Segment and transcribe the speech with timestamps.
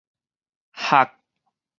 [0.81, 1.11] 蓄